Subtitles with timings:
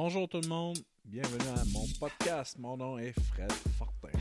[0.00, 2.56] Bonjour tout le monde, bienvenue à mon podcast.
[2.56, 4.16] Mon nom est Fred Fortin.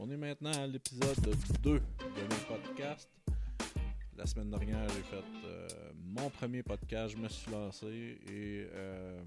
[0.00, 1.20] On est maintenant à l'épisode
[1.62, 3.10] 2 de mon podcast.
[4.16, 5.68] La semaine dernière, j'ai fait euh,
[6.06, 9.22] mon premier podcast, je me suis lancé et euh,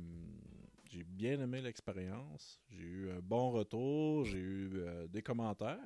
[0.90, 2.60] j'ai bien aimé l'expérience.
[2.72, 5.78] J'ai eu un bon retour, j'ai eu euh, des commentaires.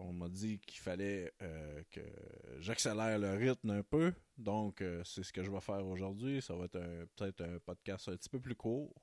[0.00, 2.00] On m'a dit qu'il fallait euh, que
[2.60, 4.14] j'accélère le rythme un peu.
[4.36, 6.40] Donc, euh, c'est ce que je vais faire aujourd'hui.
[6.40, 6.78] Ça va être
[7.16, 8.94] peut-être un podcast un petit peu plus court.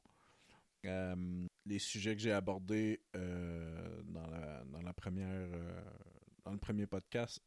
[0.85, 4.93] Euh, les sujets que j'ai abordés dans, le
[6.59, 7.41] premier podcast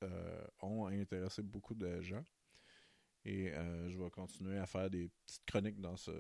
[0.61, 2.25] ont intéressé beaucoup de gens.
[3.25, 3.51] Et
[3.89, 6.11] je vais continuer à faire des petites chroniques dans ce,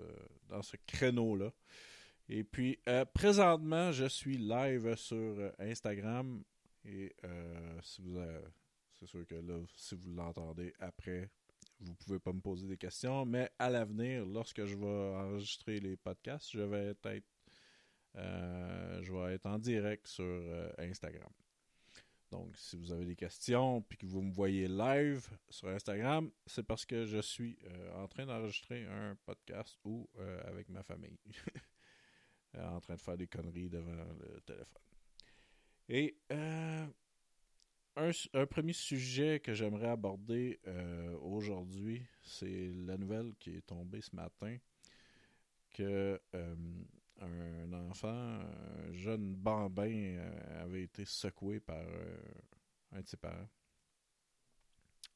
[0.48, 1.52] dans ce créneau-là.
[2.30, 2.78] Et puis,
[3.12, 6.42] présentement, je suis live sur Instagram
[6.88, 8.18] et euh, si vous
[8.94, 11.30] c'est sûr que là, si vous l'entendez après,
[11.80, 15.96] vous pouvez pas me poser des questions, mais à l'avenir, lorsque je vais enregistrer les
[15.96, 17.24] podcasts, je vais être
[18.16, 21.30] euh, je vais être en direct sur euh, Instagram.
[22.30, 26.62] Donc, si vous avez des questions puis que vous me voyez live sur Instagram, c'est
[26.62, 27.58] parce que je suis
[27.94, 30.08] en train d'enregistrer un podcast ou
[30.44, 31.18] avec ma famille.
[32.58, 34.82] en train de faire des conneries devant le téléphone.
[35.90, 36.67] Et euh,
[38.34, 44.14] un, premier sujet que j'aimerais aborder euh, aujourd'hui, c'est la nouvelle qui est tombée ce
[44.14, 44.56] matin
[45.70, 46.54] que euh,
[47.20, 50.18] un enfant, un jeune bambin,
[50.60, 51.82] avait été secoué par
[52.92, 53.48] un de ses parents,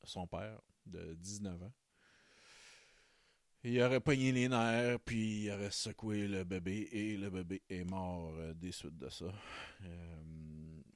[0.05, 1.73] son père de 19 ans.
[3.65, 7.85] Il aurait pogné les nerfs, puis il aurait secoué le bébé, et le bébé est
[7.85, 9.33] mort des suites de ça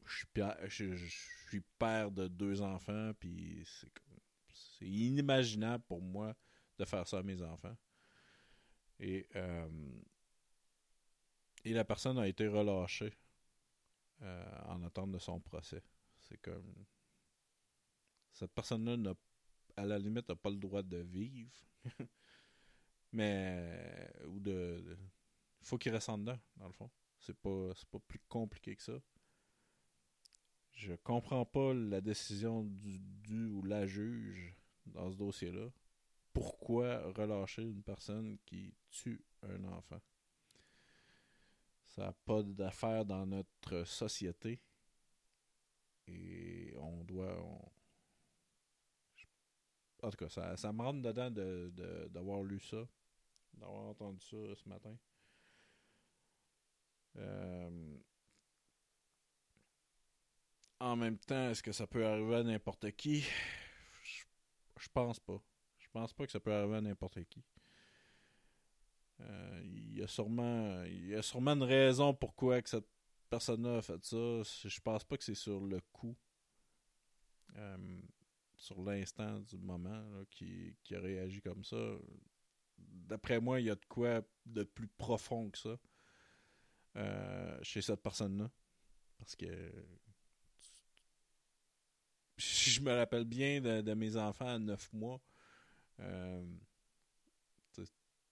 [0.06, 1.06] je
[1.48, 6.34] suis, père de deux enfants, puis c'est inimaginable pour moi
[6.78, 7.76] de faire ça à mes enfants.
[8.98, 9.68] Et, euh,
[11.64, 13.12] et la personne a été relâchée
[14.22, 15.82] euh, en attente de son procès.
[16.22, 16.86] C'est comme.
[18.32, 19.14] Cette personne-là,
[19.76, 21.52] à la limite, n'a pas le droit de vivre.
[23.12, 24.10] Mais.
[24.26, 24.96] Ou de.
[25.60, 26.90] Il faut qu'il reste en dedans, dans le fond.
[27.18, 28.98] C'est pas, pas plus compliqué que ça.
[30.76, 34.54] Je comprends pas la décision du, ou la juge
[34.84, 35.70] dans ce dossier-là.
[36.34, 40.00] Pourquoi relâcher une personne qui tue un enfant?
[41.86, 44.60] Ça n'a pas d'affaire dans notre société.
[46.08, 47.42] Et on doit.
[50.02, 51.30] En tout cas, ça, ça me rentre dedans
[52.10, 52.86] d'avoir de, lu ça,
[53.54, 54.94] d'avoir entendu ça ce matin.
[57.16, 57.96] Euh,
[60.80, 63.24] en même temps, est-ce que ça peut arriver à n'importe qui?
[64.78, 65.42] Je, pense pas.
[65.78, 67.42] Je pense pas que ça peut arriver à n'importe qui.
[69.20, 72.88] Euh, il y a sûrement il y a sûrement une raison pourquoi que cette
[73.30, 74.42] personne-là a fait ça.
[74.68, 76.16] Je pense pas que c'est sur le coup.
[77.56, 78.00] Euh,
[78.56, 81.76] sur l'instant du moment qui, a réagi comme ça.
[82.78, 85.78] D'après moi, il y a de quoi de plus profond que ça
[86.96, 88.50] euh, chez cette personne-là.
[89.18, 89.72] Parce que
[92.36, 95.20] je me rappelle bien de, mes enfants à 9 mois,
[96.00, 96.42] euh,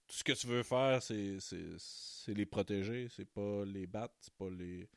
[0.06, 1.38] tout ce que tu veux faire, c'est,
[2.28, 4.88] les protéger, c'est pas les battre, c'est pas les.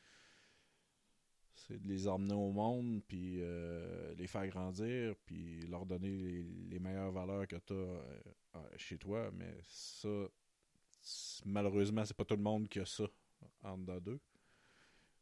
[1.55, 6.11] C'est de les emmener au monde, puis euh, les faire grandir, puis leur donner
[6.69, 9.31] les, meilleures valeurs que tu as euh, chez toi.
[9.33, 10.07] Mais ça,
[11.45, 13.05] malheureusement, c'est pas tout le monde qui a ça
[13.63, 14.19] en dedans d'eux.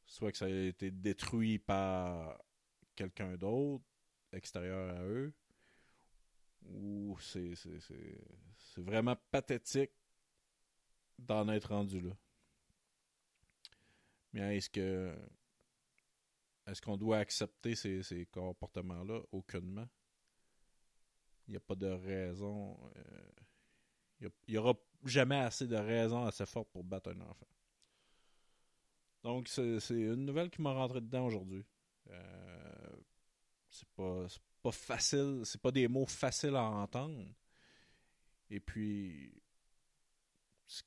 [0.06, 2.38] Soit que ça a été détruit par
[2.96, 3.84] quelqu'un d'autre,
[4.32, 5.34] extérieur à eux,
[6.64, 7.54] ou c'est,
[8.78, 9.92] vraiment pathétique
[11.18, 12.16] d'en être rendu là.
[14.34, 15.16] Mais est-ce que
[16.68, 19.22] est-ce qu'on doit accepter ces, ces comportements-là?
[19.32, 19.88] Aucunement?
[21.48, 22.78] Il n'y a pas de raison.
[22.98, 23.32] Euh,
[24.22, 27.48] il n'y aura jamais assez de raisons assez fortes pour battre un enfant.
[29.24, 31.66] Donc, c'est une nouvelle qui m'a rentré dedans aujourd'hui.
[32.09, 32.65] Euh,
[33.76, 34.26] c'est pas,
[34.62, 37.26] pas facile, c'est pas des mots faciles à entendre.
[38.50, 39.34] Et puis,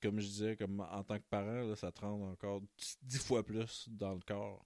[0.01, 2.63] comme je disais, comme en tant que parent, ça te rend encore
[3.03, 4.65] dix fois plus dans le corps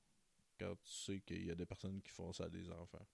[0.59, 3.07] quand tu sais qu'il y a des personnes qui font ça à des enfants.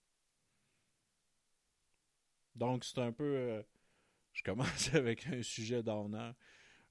[2.55, 3.35] Donc, c'est un peu.
[3.35, 3.63] Euh,
[4.33, 6.35] je commence avec un sujet d'honneur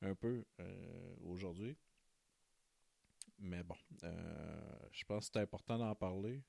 [0.00, 1.76] un peu euh, aujourd'hui.
[3.38, 6.42] Mais bon, euh, je pense que c'est important d'en parler.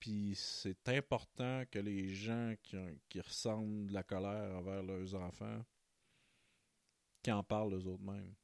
[0.00, 5.62] Puis c'est important que les gens qui, ressentent de la colère envers leurs enfants,
[7.22, 8.34] qui en parlent eux autres mêmes.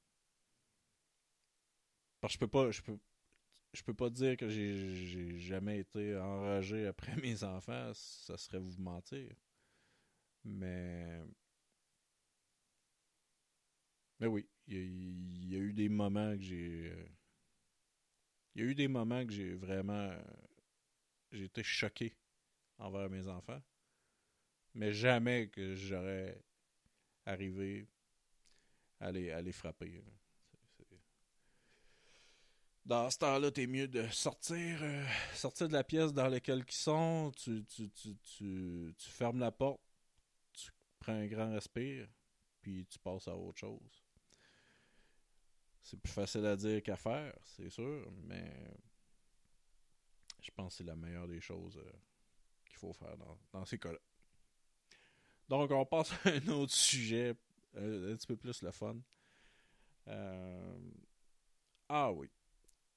[2.21, 2.99] Parce que je peux pas, je peux,
[3.73, 8.77] je peux pas dire que j'ai jamais été enragé après mes enfants, ça serait vous
[8.79, 9.35] mentir.
[10.45, 11.23] Mais.
[14.19, 16.93] Mais oui, il y, a eu des moments que j'ai.
[18.55, 20.11] Il y a eu des moments que j'ai vraiment.
[21.33, 22.17] J'ai été choqué
[22.79, 23.63] envers mes enfants.
[24.75, 26.41] Mais jamais que j'aurais
[27.25, 27.89] arrivé
[29.01, 30.03] à les, à les frapper
[32.87, 36.75] dans ce temps-là, t'es mieux de sortir, euh, sortir de la pièce dans laquelle ils
[36.75, 38.17] sont, tu, tu, tu,
[38.97, 39.81] tu, fermes la porte,
[40.53, 40.71] tu
[41.01, 42.07] prends un grand respire,
[42.63, 44.05] puis tu passes à autre chose.
[45.83, 48.53] C'est plus facile à dire qu'à faire, c'est sûr, mais
[50.47, 51.93] je pense que c'est la meilleure des choses euh,
[52.67, 53.99] qu'il faut faire dans, dans ces cas-là.
[55.49, 57.35] Donc, on passe à un autre sujet,
[57.77, 58.97] un, un petit peu plus le fun.
[60.09, 60.79] Euh,
[61.89, 62.29] ah oui.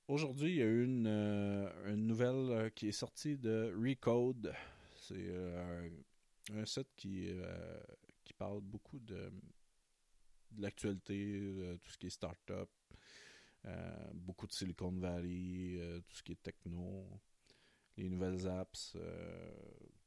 [0.07, 4.53] Aujourd'hui, il y a eu une, euh, nouvelle euh, qui est sortie de Recode.
[4.95, 5.87] C'est euh,
[6.55, 7.29] un, site qui,
[8.23, 9.31] qui parle beaucoup de,
[10.51, 12.69] de l'actualité, tout ce qui est start-up,
[14.13, 17.07] beaucoup de Silicon Valley, tout ce qui est techno,
[18.03, 18.93] les nouvelles apps,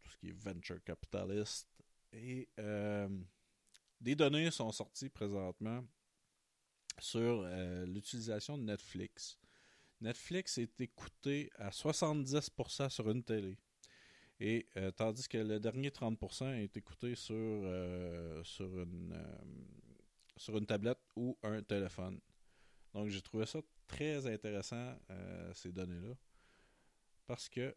[0.00, 1.68] tout ce qui est venture capitalist.
[2.12, 2.48] Et
[4.00, 5.84] des données sont sorties présentement
[6.98, 7.42] sur
[7.86, 9.38] l'utilisation de Netflix
[10.02, 13.56] Netflix est écouté à 70% sur une télé.
[14.40, 19.38] Et euh, tandis que le dernier 30% est écouté sur, euh, sur, une, euh,
[20.36, 22.20] sur une tablette ou un téléphone.
[22.92, 24.98] Donc j'ai trouvé ça très intéressant,
[25.54, 26.14] ces données-là.
[27.26, 27.74] Parce que,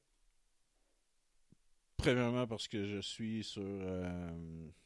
[1.98, 3.64] premièrement, parce que je suis sur.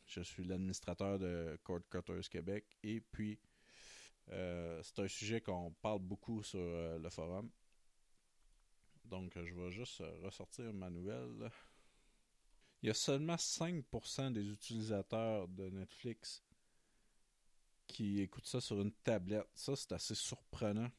[0.06, 2.66] je suis l'administrateur de Cord Cutters Québec.
[2.84, 3.40] Et puis,
[4.32, 7.50] euh, c'est un sujet qu'on parle beaucoup sur euh, le forum.
[9.06, 11.50] Donc, je vais juste ressortir ma nouvelle.
[12.82, 16.44] Il y a seulement 5% des utilisateurs de Netflix
[17.88, 19.50] qui écoutent ça sur une tablette.
[19.56, 20.90] Ça, c'est assez surprenant.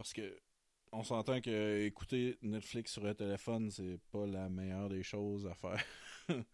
[0.00, 0.40] Parce que
[0.92, 5.52] on s'entend que écouter Netflix sur un téléphone, c'est pas la meilleure des choses à
[5.52, 5.84] faire.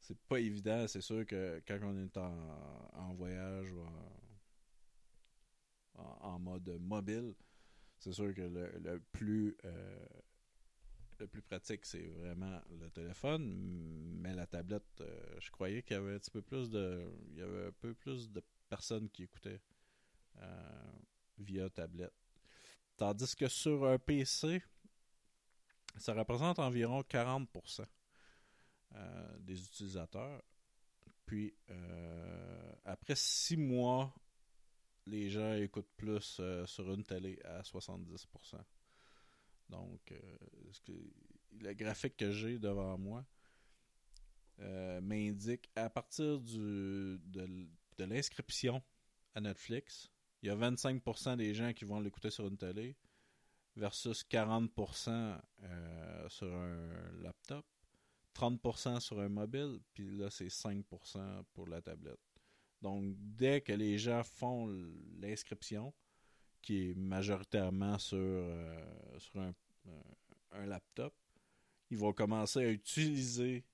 [0.00, 0.88] c'est pas évident.
[0.88, 3.84] C'est sûr que quand on est en, voyage ou
[5.94, 7.34] en, mode mobile,
[7.98, 10.06] c'est sûr que le, plus euh,
[11.18, 13.44] le plus pratique, c'est vraiment le téléphone.
[14.22, 17.12] Mais la tablette, euh, je croyais qu'il y avait un petit peu plus de.
[17.32, 19.60] Il y avait un peu plus de personnes qui écoutaient
[20.38, 20.92] euh,
[21.36, 22.25] via tablette.
[22.96, 24.62] Tandis que sur un PC,
[25.96, 27.84] ça représente environ 40%.
[28.94, 30.42] Euh, des utilisateurs.
[31.26, 34.14] Puis, euh, après six mois,
[35.06, 38.58] les gens écoutent plus euh, sur une télé à 70%.
[39.68, 40.14] Donc,
[41.60, 43.26] le graphique que j'ai devant moi
[45.02, 47.18] m'indique à partir de
[47.98, 48.80] l'inscription
[49.34, 50.12] à Netflix,
[50.46, 52.94] il y a 25% des gens qui vont l'écouter sur une télé
[53.74, 55.40] versus 40%
[56.28, 57.66] sur un laptop.
[58.32, 62.20] 30% sur un mobile, puis là, c'est 5% pour la tablette.
[62.80, 64.68] Donc, dès que les gens font
[65.18, 65.92] l'inscription,
[66.62, 69.54] qui est majoritairement sur, euh, sur un,
[70.52, 71.14] un, laptop,
[71.90, 73.64] ils vont commencer à utiliser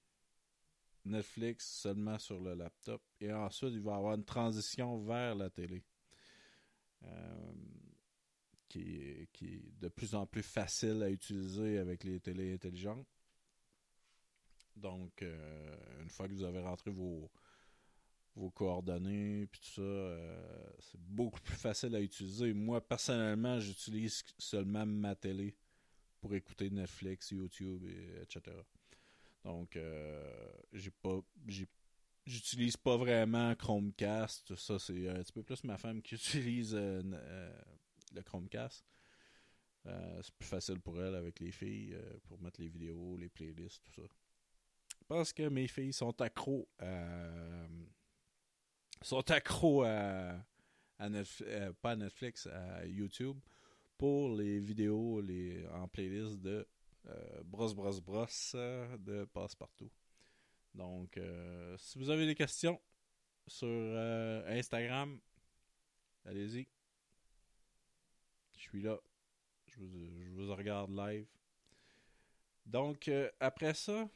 [1.04, 3.02] Netflix seulement sur le laptop.
[3.20, 5.85] Et ensuite, il va avoir une transition vers la télé.
[7.04, 7.52] Euh,
[8.68, 13.06] qui, qui, est de plus en plus facile à utiliser avec les télés intelligentes.
[14.76, 17.30] Donc, euh, une fois que vous avez rentré vos,
[18.35, 22.54] vos coordonnées puis tout ça, euh, c'est beaucoup plus facile à utiliser.
[22.54, 25.54] Moi, personnellement, j'utilise seulement ma télé
[26.18, 27.85] pour écouter Netflix, YouTube,
[28.23, 28.56] etc.
[29.44, 29.76] Donc,
[30.73, 31.21] j'ai pas,
[32.26, 34.54] j'utilise pas vraiment Chromecast.
[34.56, 38.84] Ça, c'est un petit peu plus ma femme qui utilise le Chromecast.
[39.84, 41.96] c'est plus facile pour elle avec les filles
[42.28, 44.08] pour mettre les vidéos, les playlists, tout ça
[45.08, 47.66] parce que mes filles sont accros à.
[49.02, 50.42] sont accros à.
[51.00, 53.36] Netflix, euh, pas à Netflix, à YouTube
[53.98, 56.64] pour les vidéos les, en playlist de
[57.06, 59.90] euh, Brosse Brosse Brosse euh, de Passe-Partout.
[60.74, 62.80] Donc, euh, si vous avez des questions
[63.46, 63.68] sur
[64.46, 65.20] Instagram,
[66.24, 66.66] allez-y.
[68.56, 68.98] Je suis là.
[69.66, 71.26] Je vous, regarde live.
[72.66, 74.08] Donc, euh, après ça,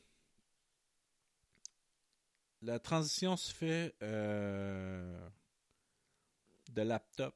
[2.63, 5.29] la transition se fait euh,
[6.71, 7.35] de laptop.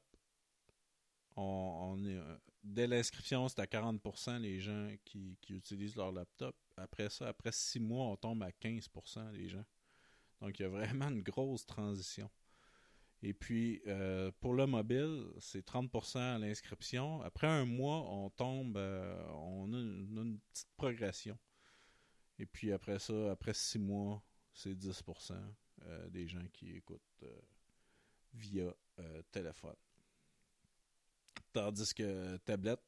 [1.37, 6.55] Euh, dès l'inscription, c'est à 40% les gens qui, utilisent leur laptop.
[6.81, 9.65] Après ça, après six mois, on tombe à 15% les gens.
[10.41, 12.29] Donc, il y a vraiment une grosse transition.
[13.23, 17.21] Et puis, euh, pour le mobile, c'est 30% à l'inscription.
[17.21, 21.37] Après un mois, on tombe, euh, on a une, petite progression.
[22.39, 24.23] Et puis après ça, après six mois,
[24.53, 25.33] c'est 10%
[25.83, 27.23] euh, des gens qui écoutent
[28.33, 28.73] via
[29.31, 29.75] téléphone.
[31.53, 32.81] Tandis que tablette,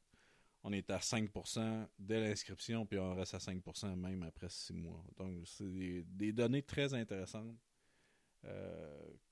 [0.63, 5.03] on est à 5% dès l'inscription, puis on reste à 5% même après six mois.
[5.17, 7.57] Donc, c'est des, données très intéressantes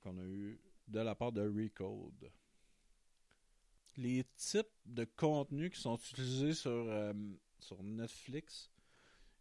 [0.02, 2.32] qu'on a eues de la part de Recode.
[3.98, 7.14] Les types de contenus qui sont utilisés sur, euh,
[7.82, 8.72] Netflix,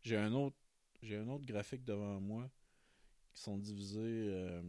[0.02, 0.56] j'ai un autre
[1.02, 2.50] j'ai un autre graphique devant moi
[3.32, 4.62] qui sont divisés euh,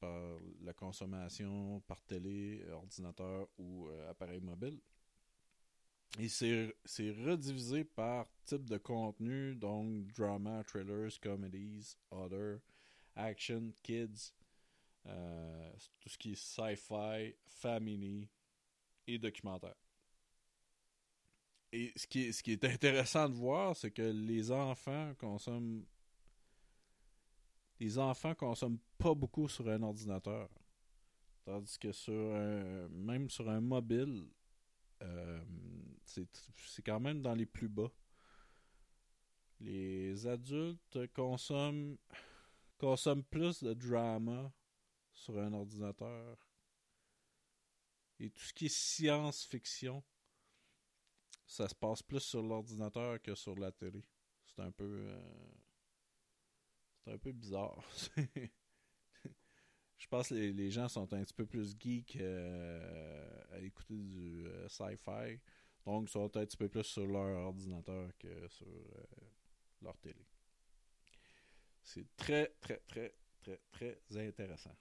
[0.00, 0.20] par
[0.62, 4.80] la consommation par télé, ordinateur ou euh, appareil mobile.
[6.18, 6.74] Et c'est
[7.10, 12.60] redivisé par type de contenu, donc drama, thrillers, comedies, other,
[13.14, 14.32] action, kids,
[15.06, 18.28] euh, tout ce qui est sci-fi, family
[19.06, 19.76] et documentaire.
[21.72, 25.84] Et ce qui est, ce qui est intéressant de voir, c'est que les enfants consomment.
[27.78, 30.48] Les enfants consomment pas beaucoup sur un ordinateur.
[31.44, 34.26] Tandis que sur un, même sur un mobile,
[35.02, 35.44] euh,
[36.04, 37.90] c'est quand même dans les plus bas.
[39.60, 41.96] Les adultes consomment,
[42.78, 44.52] consomment plus de drama
[45.12, 46.38] sur un ordinateur.
[48.20, 50.02] Et tout ce qui est science-fiction,
[51.46, 54.04] ça se passe plus sur l'ordinateur que sur la télé.
[54.44, 54.84] C'est un peu.
[54.84, 55.52] Euh,
[57.04, 57.82] c'est un peu bizarre.
[59.98, 64.46] Je pense que les, gens sont un petit peu plus geeks euh, à écouter du
[64.46, 65.40] euh, sci-fi.
[65.84, 68.66] Donc, ils sont un petit peu plus sur leur ordinateur que sur
[69.82, 70.24] leur télé.
[71.82, 74.76] C'est très, très, très, très, très intéressant.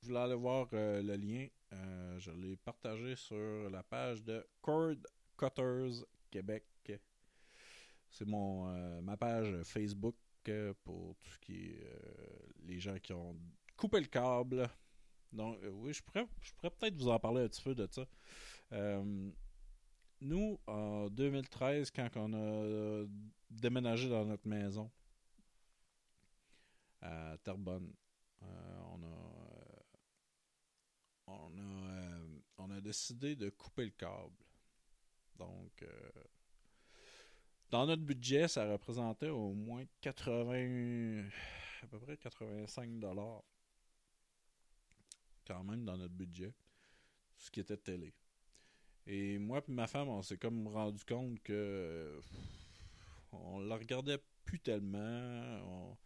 [0.00, 4.46] Vous voulez aller voir euh, le lien, euh, je l'ai partagé sur la page de
[4.62, 4.96] Cord
[5.36, 6.64] Cutters Québec.
[8.12, 10.16] C'est euh, ma page Facebook
[10.84, 11.86] pour tout ce qui est
[12.64, 13.36] les gens qui ont
[13.76, 14.68] coupé le câble.
[15.32, 18.06] Donc oui, je pourrais, je pourrais peut-être vous en parler un petit peu de ça.
[20.20, 23.06] nous, en 2013, quand on a
[23.50, 24.90] déménagé dans notre maison
[27.00, 27.92] à Terrebonne,
[28.42, 29.50] on a
[31.30, 34.44] on a, euh, on a décidé de couper le câble.
[35.36, 36.10] Donc, euh,
[37.70, 41.28] dans notre budget, ça représentait au moins 80,
[41.82, 43.42] à peu près 85 dollars.
[45.46, 46.52] Quand même dans notre budget,
[47.38, 48.12] ce qui était télé.
[49.06, 52.20] Et moi et ma femme, on s'est comme rendu compte que
[53.32, 55.96] on la regardait plus tellement.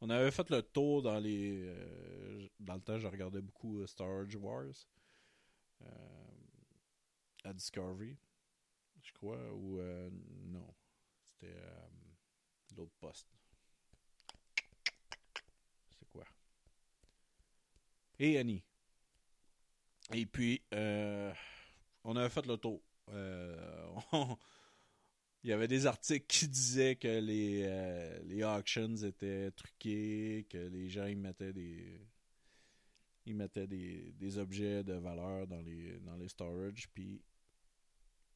[0.00, 1.66] On avait fait le tour dans les.
[1.66, 4.74] Euh, dans le temps, je regardais beaucoup euh, Star Wars.
[5.82, 5.86] Euh,
[7.44, 8.16] à Discovery,
[9.02, 9.80] je crois, ou
[10.44, 10.74] non.
[11.40, 13.26] C'était poste.
[15.98, 16.24] C'est quoi?
[18.18, 18.62] Et Annie.
[20.12, 22.82] Et puis, on avait fait le tour.
[24.12, 24.36] On,
[25.42, 30.58] il y avait des articles qui disaient que les, euh, les auctions étaient truqués, que
[30.58, 32.06] les gens ils mettaient des
[33.26, 37.22] ils mettaient des, des objets de valeur dans les dans les storage puis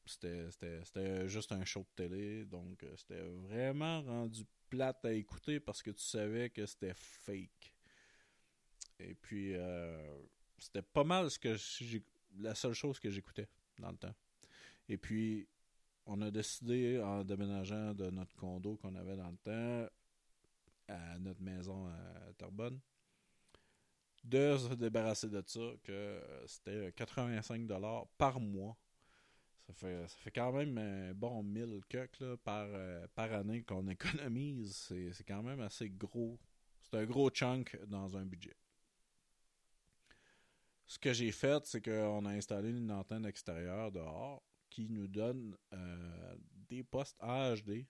[0.05, 5.81] c'était juste un show de télé donc euh, c'était vraiment rendu plate à écouter parce
[5.81, 7.73] que tu savais que c'était fake
[8.99, 10.17] et puis euh,
[10.57, 11.55] c'était pas mal ce que
[12.39, 13.47] la seule chose que j'écoutais
[13.79, 14.15] dans le temps
[14.87, 15.47] et puis
[16.05, 19.89] on a décidé, en déménageant de notre condo qu'on avait dans le temps
[20.87, 22.79] à notre maison à Terrebonne,
[24.23, 28.77] de se débarrasser de ça, que c'était 85$ par mois.
[29.67, 34.75] Ça fait, ça quand même un bon 1000 cucks par, euh, par année qu'on économise.
[35.11, 36.39] C'est quand même assez gros.
[36.83, 38.55] C'est un gros chunk dans un budget.
[40.87, 45.57] Ce que j'ai fait, c'est qu'on a installé une antenne extérieure dehors qui nous donne
[45.73, 46.35] euh,
[46.69, 47.87] des postes HD,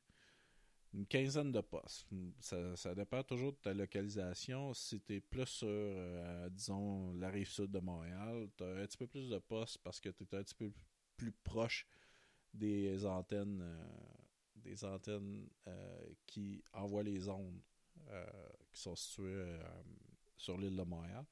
[0.93, 2.07] une quinzaine de postes.
[2.39, 4.73] Ça, dépend toujours de ta localisation.
[4.73, 8.85] Si tu es plus sur, euh, disons, la rive sud de Montréal, tu as un
[8.85, 10.71] petit peu plus de postes parce que tu es un petit peu
[11.17, 11.87] plus proche
[12.53, 13.63] des antennes
[14.55, 15.47] des antennes
[16.25, 17.61] qui envoient les ondes
[18.71, 19.59] qui sont situées
[20.37, 21.25] sur l'île de Montréal.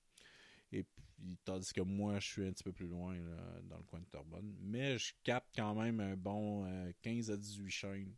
[0.72, 3.16] Et puis, tandis que moi, je suis un petit peu plus loin
[3.64, 4.56] dans le coin de Terrebonne.
[4.60, 6.68] Mais je capte quand même un bon
[7.02, 8.14] 15 à 18 chaînes.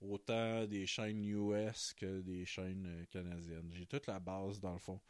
[0.00, 3.70] Autant des chaînes US que des chaînes euh, canadiennes.
[3.72, 5.00] J'ai toute la base dans le fond.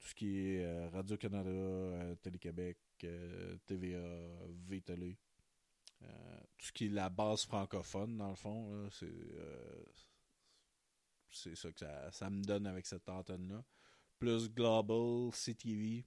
[0.00, 2.78] Tout ce qui est euh, Radio-Canada, euh, Télé-Québec,
[3.66, 4.28] TVA,
[4.68, 5.16] VTL.
[6.00, 9.34] tout ce qui est la base francophone, dans le fond, c'est
[11.34, 13.64] c'est ça que ça, ça, me donne avec cette antenne-là
[14.22, 16.04] plus Global, CTV,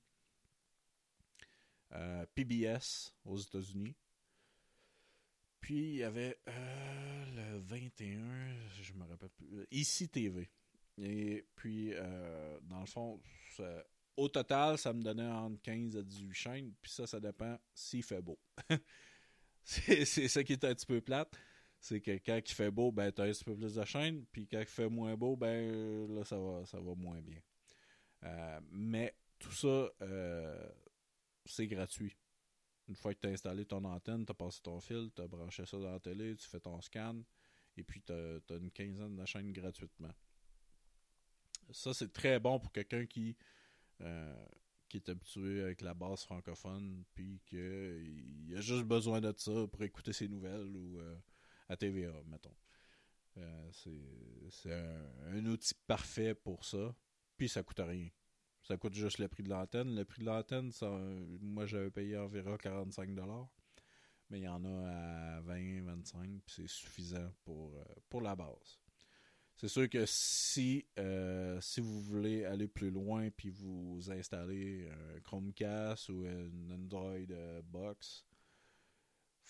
[1.91, 3.93] euh, PBS aux États-Unis.
[5.59, 10.49] Puis il y avait euh, le 21, je me rappelle plus, ICI TV.
[10.97, 13.21] Et puis, euh, dans le fond,
[14.17, 16.73] au total, ça me donnait entre 15 à 18 chaînes.
[16.81, 18.39] Puis ça, ça dépend s'il fait beau.
[19.63, 21.35] c'est ça qui est un petit peu plate.
[21.79, 24.25] C'est que quand il fait beau, ben, tu as un petit peu plus de chaînes.
[24.31, 27.39] Puis quand il fait moins beau, ben, là, ça va, ça va moins bien.
[28.23, 30.69] Euh, mais tout ça, euh,
[31.45, 32.17] c'est gratuit.
[32.87, 35.27] Une fois que tu as installé ton antenne, tu as passé ton fil, tu as
[35.27, 37.21] branché ça dans la télé, tu fais ton scan,
[37.77, 40.13] et puis tu as, une quinzaine de chaînes gratuitement.
[41.71, 43.35] Ça, c'est très bon pour quelqu'un qui,
[44.01, 44.45] euh,
[44.89, 49.81] qui est habitué avec la base francophone, puis qu'il a juste besoin de ça pour
[49.83, 50.99] écouter ses nouvelles ou
[51.67, 52.55] à TVA, mettons.
[53.71, 56.95] c'est un, outil parfait pour ça.
[57.37, 58.09] Puis ça coûte rien.
[58.63, 59.95] Ça coûte juste le prix de l'antenne.
[59.95, 60.71] Le prix de l'antenne,
[61.41, 63.47] moi j'avais payé environ 45$.
[64.29, 68.35] Mais il y en a à 20, 25, puis c'est suffisant pour, euh, pour la
[68.35, 68.79] base.
[69.55, 75.19] C'est sûr que si, euh, si vous voulez aller plus loin puis vous installer un
[75.21, 78.25] Chromecast ou une Android euh, Box,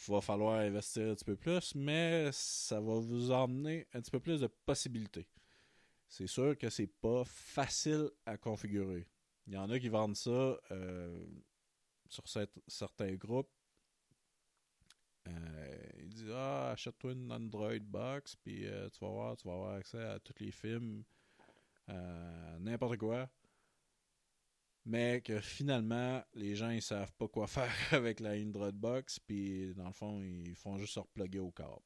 [0.08, 4.12] il va falloir investir un petit peu plus, mais ça va vous emmener un petit
[4.12, 5.28] peu plus de possibilités
[6.08, 9.08] c'est sûr que c'est pas facile à configurer.
[9.48, 11.26] Il y en a qui vendent ça euh,
[12.08, 12.24] sur
[12.68, 13.52] certains groupes.
[15.28, 19.54] Euh, ils disent Ah, achète-toi une Android box, puis euh, tu vas voir, tu vas
[19.54, 21.04] avoir accès à tous les films,
[22.60, 23.30] n'importe quoi.
[24.86, 29.74] Mais que finalement, les gens ils savent pas quoi faire avec la Android box, puis
[29.76, 31.82] dans le fond, ils font juste se reploguer au câble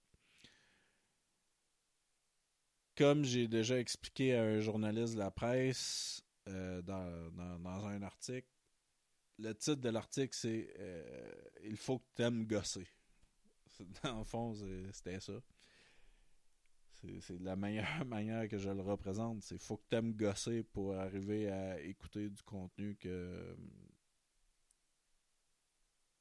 [2.99, 8.49] comme j'ai déjà expliqué à un journaliste de la presse euh, dans, un article,
[9.37, 11.31] le titre de l'article, c'est euh,
[11.63, 12.85] Il faut que tu aimes gosser.
[14.03, 14.53] Dans le fond,
[14.91, 15.33] c'était ça.
[17.21, 19.43] C'est la meilleure manière que je le représente.
[19.43, 23.55] C'est faut que tu aimes gosser pour arriver à écouter du contenu que.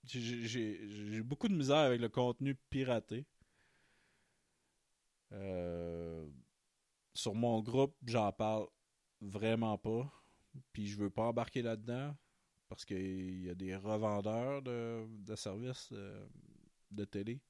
[0.05, 3.27] J'ai beaucoup de misère avec le contenu piraté.
[5.33, 6.27] Euh,
[7.13, 8.67] sur mon groupe, j'en parle
[9.21, 10.11] vraiment pas.
[10.73, 12.17] Puis je veux pas embarquer là-dedans
[12.69, 16.27] parce qu'il y a des revendeurs de, services euh,
[16.91, 17.41] de, télé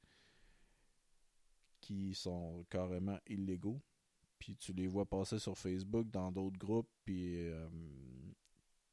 [1.89, 3.81] qui sont carrément illégaux.
[4.39, 6.91] Puis tu les vois passer sur Facebook dans d'autres groupes.
[7.07, 7.67] Puis euh,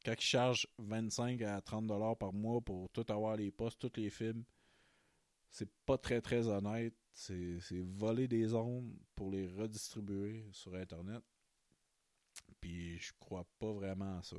[0.05, 3.99] quand ils chargent 25 à 30 dollars par mois pour tout avoir les postes, tous
[3.99, 4.45] les films,
[5.51, 6.95] c'est pas très très honnête.
[7.11, 11.21] C'est voler des ondes pour les redistribuer sur Internet.
[12.61, 14.37] Puis je crois pas vraiment à ça.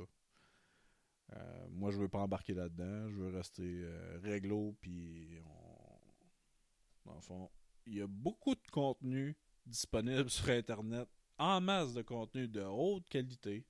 [1.33, 3.09] Euh, moi, je veux pas embarquer là-dedans.
[3.09, 4.75] Je veux rester euh, réglo.
[4.81, 7.09] Puis, on...
[7.09, 7.49] dans le fond,
[7.87, 13.07] il y a beaucoup de contenu disponible sur Internet, en masse de contenu de haute
[13.09, 13.65] qualité.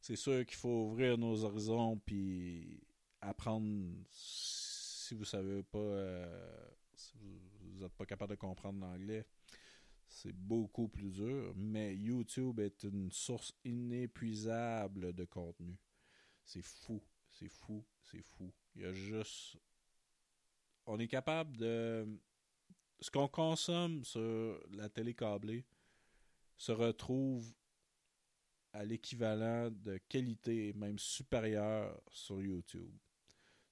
[0.00, 2.80] C'est sûr qu'il faut ouvrir nos horizons puis
[3.20, 9.26] apprendre si vous savez pas euh, si vous n'êtes pas capable de comprendre l'anglais,
[10.08, 11.52] c'est beaucoup plus dur.
[11.56, 15.78] Mais YouTube est une source inépuisable de contenu.
[16.44, 18.52] C'est fou, c'est fou, c'est fou.
[18.74, 19.56] Il y a juste.
[20.86, 22.06] On est capable de.
[23.00, 25.64] Ce qu'on consomme sur la télé câblée
[26.56, 27.54] se retrouve
[28.72, 32.92] à l'équivalent de qualité, même supérieure, sur YouTube.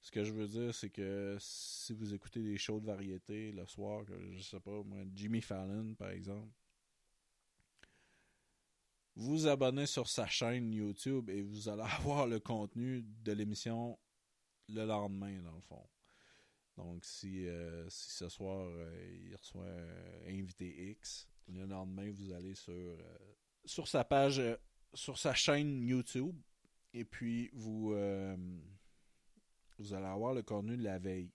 [0.00, 3.66] Ce que je veux dire, c'est que si vous écoutez des shows de variété le
[3.66, 6.52] soir, je sais pas, moi, Jimmy Fallon, par exemple,
[9.16, 13.98] vous abonnez sur sa chaîne YouTube et vous allez avoir le contenu de l'émission
[14.68, 15.84] le lendemain, dans le fond.
[16.78, 22.30] Donc, si, euh, si ce soir, euh, il reçoit un invité X, Le lendemain, vous
[22.32, 22.96] allez sur, euh,
[23.64, 24.40] sur sa page,
[24.94, 26.40] sur sa chaîne YouTube,
[26.94, 27.94] et puis vous,
[29.78, 31.32] vous allez avoir le contenu de la veille,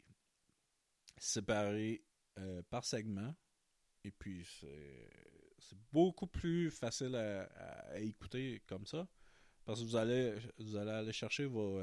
[1.17, 2.05] séparé
[2.69, 3.35] par segment,
[4.05, 4.47] et puis
[5.59, 9.07] c'est beaucoup plus facile à, écouter comme ça,
[9.65, 11.81] parce que vous allez, vous allez aller chercher vos,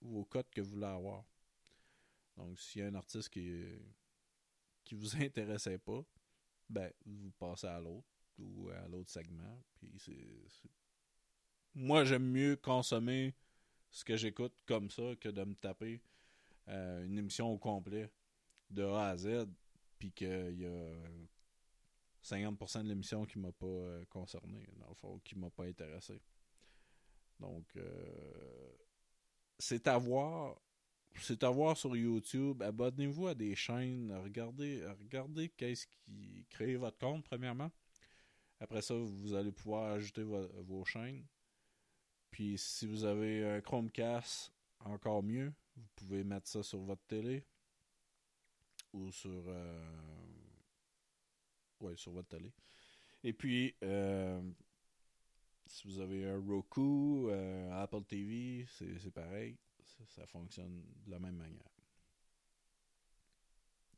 [0.00, 1.24] vos codes que vous voulez avoir.
[2.36, 3.64] Donc, s'il y a un artiste qui,
[4.84, 6.04] qui vous intéressait pas,
[6.68, 9.62] ben, vous passez à l'autre ou à l'autre segment.
[9.74, 9.90] Puis
[11.74, 13.34] Moi, j'aime mieux consommer
[13.90, 16.02] ce que j'écoute comme ça que de me taper
[16.68, 18.10] euh, une émission au complet
[18.70, 19.46] de A à Z,
[19.98, 20.92] puis qu'il y a
[22.24, 26.20] 50% de l'émission qui m'a pas euh, concerné, dans le fond, qui m'a pas intéressé.
[27.38, 28.72] Donc, euh,
[29.58, 30.60] c'est à voir
[31.20, 32.62] c'est à voir sur YouTube.
[32.62, 34.12] Abonnez-vous à des chaînes.
[34.22, 37.70] Regardez, regardez qu'est-ce qui crée votre compte, premièrement.
[38.60, 41.24] Après ça, vous allez pouvoir ajouter vos chaînes.
[42.30, 45.52] Puis si vous avez un Chromecast, encore mieux.
[45.76, 47.44] Vous pouvez mettre ça sur votre télé.
[48.92, 49.44] Ou sur.
[49.46, 49.94] Euh...
[51.80, 52.52] Ouais, sur votre télé.
[53.22, 54.40] Et puis, euh,
[55.66, 59.58] si vous avez un Roku, euh, Apple TV, c'est pareil
[60.04, 61.70] ça, fonctionne de la même manière.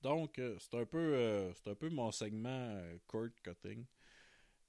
[0.02, 3.84] Donc, euh, c'est un peu euh, c'est un peu mon segment euh, cord cutting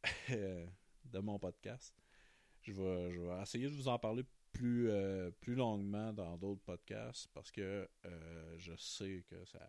[0.29, 1.93] de mon podcast.
[2.61, 4.89] Je vais, je vais essayer de vous en parler plus,
[5.39, 7.87] plus longuement dans d'autres podcasts parce que
[8.57, 9.59] je sais que ça,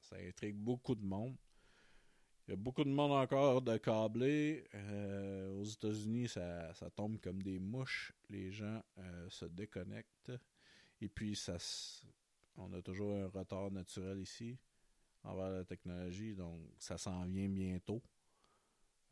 [0.00, 1.36] ça intrigue beaucoup de monde.
[2.46, 4.64] Il y a beaucoup de monde encore de câblés.
[5.58, 8.12] aux États-Unis, ça, ça, tombe comme des mouches.
[8.28, 8.82] Les gens
[9.28, 10.32] se déconnectent.
[11.02, 11.56] Et puis, ça,
[12.56, 14.56] on a toujours un retard naturel ici
[15.24, 18.00] envers la technologie, donc ça s'en vient bientôt.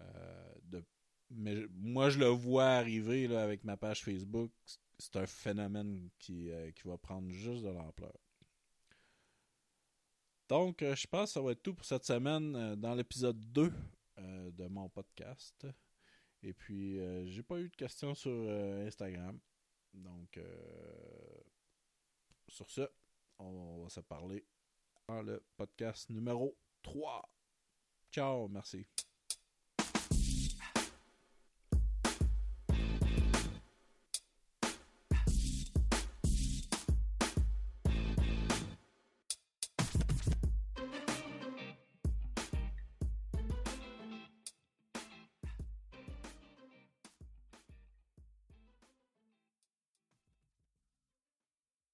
[0.00, 0.83] Euh,
[1.31, 4.53] mais moi, je le vois arriver là, avec ma page Facebook.
[5.00, 8.16] C'est un phénomène qui, euh, qui va prendre juste de l'ampleur.
[10.48, 13.72] Donc, euh, je pense que ça va être tout pour cette semaine dans l'épisode 2
[14.16, 15.66] de mon podcast.
[16.42, 18.48] Et puis, j'ai pas eu de questions sur
[18.87, 19.40] Instagram.
[19.92, 20.38] Donc,
[22.50, 22.82] sur ce,
[23.38, 24.44] on va se parler
[25.08, 27.22] dans le podcast numéro 3.
[28.10, 28.86] Ciao, merci.